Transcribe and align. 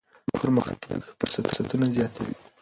پرمختګ 0.41 0.99
فرصتونه 1.19 1.85
زیاتوي. 1.95 2.33